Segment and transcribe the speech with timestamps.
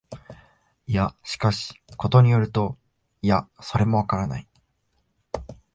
[0.87, 2.75] いや、しかし、ことに依ると、
[3.21, 4.47] いや、それもわからない、